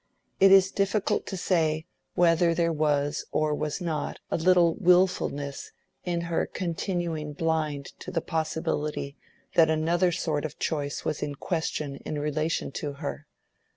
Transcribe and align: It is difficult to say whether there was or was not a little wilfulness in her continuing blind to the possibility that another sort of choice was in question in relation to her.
It 0.39 0.51
is 0.51 0.71
difficult 0.71 1.27
to 1.27 1.37
say 1.37 1.85
whether 2.15 2.55
there 2.55 2.73
was 2.73 3.23
or 3.31 3.53
was 3.53 3.79
not 3.79 4.17
a 4.31 4.35
little 4.37 4.73
wilfulness 4.79 5.71
in 6.03 6.21
her 6.21 6.47
continuing 6.47 7.33
blind 7.33 7.93
to 7.99 8.09
the 8.09 8.19
possibility 8.19 9.15
that 9.53 9.69
another 9.69 10.11
sort 10.11 10.43
of 10.43 10.57
choice 10.57 11.05
was 11.05 11.21
in 11.21 11.35
question 11.35 11.97
in 11.97 12.17
relation 12.17 12.71
to 12.81 12.93
her. 12.93 13.27